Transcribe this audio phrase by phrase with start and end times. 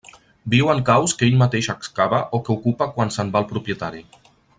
[0.53, 4.03] Viu en caus que ell mateix excava, o que ocupa quan se'n va el propietari.